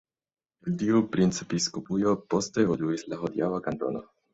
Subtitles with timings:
[0.69, 4.09] El tiu princepiskopujo poste evoluis la hodiaŭa kantono.